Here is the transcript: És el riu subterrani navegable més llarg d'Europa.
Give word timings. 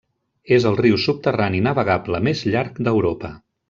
És 0.55 0.65
el 0.69 0.77
riu 0.79 0.97
subterrani 1.03 1.61
navegable 1.69 2.25
més 2.31 2.45
llarg 2.53 2.85
d'Europa. 2.89 3.37